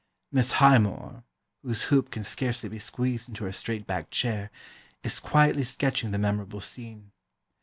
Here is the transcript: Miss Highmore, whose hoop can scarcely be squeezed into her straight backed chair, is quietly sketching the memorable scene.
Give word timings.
Miss 0.31 0.53
Highmore, 0.53 1.23
whose 1.61 1.83
hoop 1.93 2.09
can 2.09 2.23
scarcely 2.23 2.67
be 2.69 2.79
squeezed 2.79 3.29
into 3.29 3.43
her 3.43 3.51
straight 3.51 3.85
backed 3.85 4.09
chair, 4.09 4.49
is 5.03 5.19
quietly 5.19 5.63
sketching 5.63 6.09
the 6.09 6.17
memorable 6.17 6.59
scene. 6.59 7.11